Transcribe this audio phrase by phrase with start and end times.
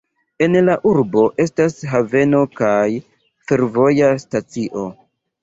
[0.43, 2.81] En la urbo estas haveno kaj
[3.53, 4.89] fervoja stacio.